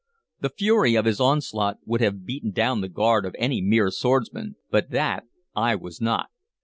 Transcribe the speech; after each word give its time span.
The 0.39 0.49
fury 0.49 0.95
of 0.95 1.05
his 1.05 1.21
onslaught 1.21 1.77
would 1.85 2.01
have 2.01 2.25
beaten 2.25 2.49
down 2.49 2.81
the 2.81 2.89
guard 2.89 3.23
of 3.23 3.35
any 3.37 3.61
mere 3.61 3.91
swordsman, 3.91 4.55
but 4.71 4.89
that 4.89 5.25
I 5.55 5.75
was 5.75 6.01
not. 6.01 6.31